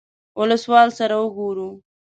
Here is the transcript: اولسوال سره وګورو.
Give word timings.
اولسوال 0.39 0.87
سره 0.99 1.15
وګورو. 1.19 1.69